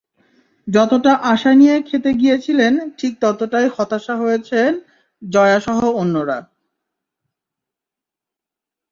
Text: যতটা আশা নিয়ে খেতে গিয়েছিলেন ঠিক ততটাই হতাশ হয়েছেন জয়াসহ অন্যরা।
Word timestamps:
যতটা 0.67 1.13
আশা 1.33 1.51
নিয়ে 1.53 1.75
খেতে 1.81 2.09
গিয়েছিলেন 2.13 2.73
ঠিক 2.97 3.13
ততটাই 3.21 3.67
হতাশ 3.75 4.05
হয়েছেন 4.21 4.71
জয়াসহ 5.21 5.79
অন্যরা। 6.01 6.37